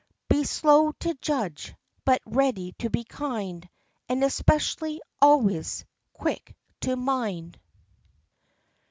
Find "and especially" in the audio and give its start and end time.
4.09-4.99